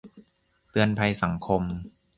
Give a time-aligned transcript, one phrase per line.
[0.69, 1.61] เตือนภัยสังคม